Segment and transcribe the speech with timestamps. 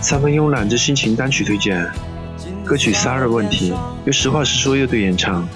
[0.00, 1.84] 三分慵懒之心情单曲推荐，
[2.64, 3.72] 歌曲《撒热问题》
[4.04, 5.46] 由实话实说乐队演唱。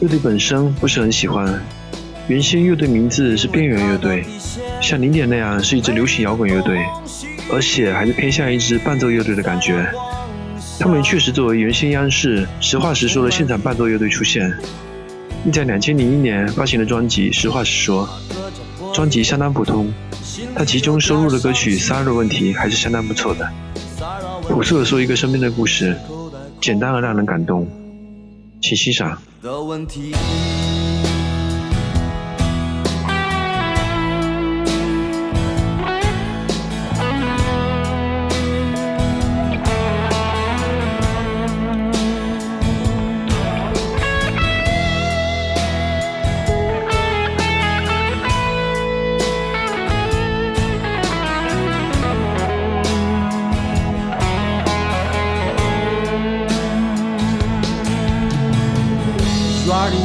[0.00, 1.62] 乐队本身不是很喜欢，
[2.26, 4.24] 原先乐队名字是边缘乐队，
[4.80, 6.82] 像零点那样是一支流行摇滚乐队，
[7.52, 9.86] 而且还是偏向一支伴奏乐队的感觉。
[10.78, 14.50] 他们确实作为原先央视实话实说的现场伴奏乐队出现。
[15.44, 18.06] 并在两千零一年发行了专辑《实话实说》，
[18.92, 19.92] 专辑相当普通，
[20.54, 23.48] 但其中收录的歌曲《撒热问题》还是相当不错的。
[24.48, 25.96] 朴素的说一个身边的故事，
[26.60, 27.66] 简单而让人感动，
[28.60, 29.16] 请欣赏。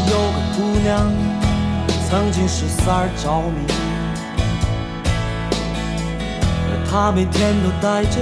[0.10, 1.12] 有个姑娘，
[2.10, 3.66] 曾经是三儿着迷。
[6.90, 8.20] 她每天都带着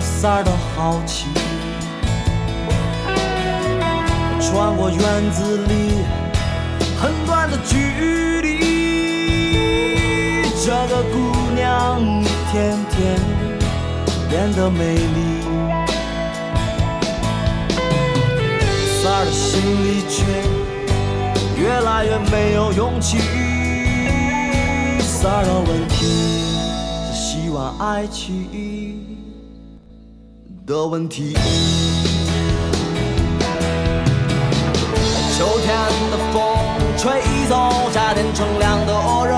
[0.00, 1.26] 三儿的好奇，
[4.40, 5.00] 穿过院
[5.30, 6.04] 子里
[7.00, 8.44] 很短的距离。
[10.64, 11.16] 这个姑
[11.54, 13.18] 娘一天天
[14.28, 15.33] 变得美丽。
[19.24, 20.22] 的心里却
[21.58, 23.18] 越来越没有勇气。
[25.00, 26.04] 三儿的问题
[27.06, 29.16] 是希望爱情
[30.66, 31.34] 的问题。
[35.36, 35.74] 秋天
[36.10, 36.38] 的风
[36.96, 39.34] 吹走夏天乘凉的恶人。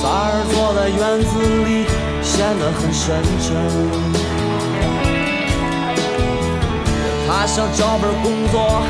[0.00, 1.86] 三儿坐在院子里
[2.22, 4.27] 显得很深沉。
[7.40, 8.82] 他想找份工作，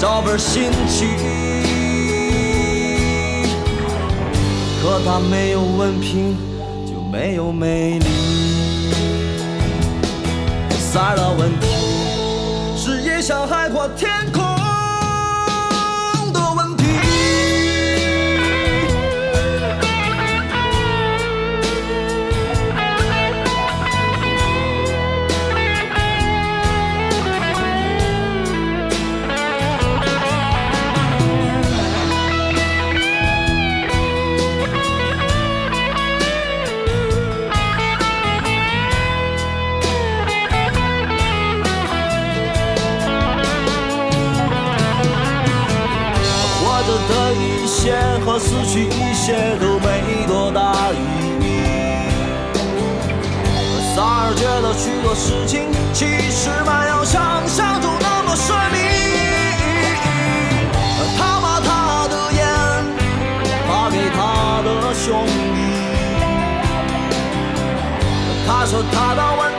[0.00, 1.08] 找份心情，
[4.80, 6.38] 可他没有文凭，
[6.86, 8.06] 就没有魅力。
[10.70, 11.66] 三儿的问题
[12.78, 14.49] 是也想海阔天空。
[47.70, 47.94] 些
[48.26, 50.96] 和失去一些都没多大意
[51.40, 51.46] 义。
[53.94, 58.76] 三儿觉得许多事情其实没有想象中那么顺利。
[61.16, 62.42] 他把他的烟
[63.68, 64.18] 发给他
[64.64, 65.58] 的兄弟，
[68.48, 69.49] 他说他的。